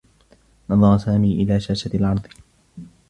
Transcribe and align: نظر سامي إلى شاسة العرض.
نظر 0.69 0.97
سامي 0.97 1.33
إلى 1.43 1.59
شاسة 1.59 1.91
العرض. 1.93 2.27